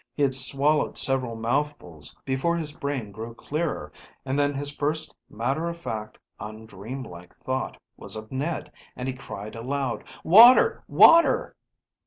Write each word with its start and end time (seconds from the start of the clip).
He 0.15 0.23
had 0.23 0.33
swallowed 0.33 0.97
several 0.97 1.35
mouthfuls 1.35 2.15
before 2.25 2.57
his 2.57 2.71
brain 2.75 3.11
grew 3.11 3.35
clearer, 3.35 3.91
and 4.25 4.39
then 4.39 4.51
his 4.55 4.75
first 4.75 5.15
matter 5.29 5.69
of 5.69 5.77
fact 5.77 6.17
un 6.39 6.65
dreamlike 6.65 7.35
thought 7.35 7.79
was 7.97 8.15
of 8.15 8.31
Ned, 8.31 8.71
and 8.95 9.07
he 9.07 9.13
cried 9.13 9.55
aloud 9.55 10.05
"Water, 10.23 10.83
water!" 10.87 11.55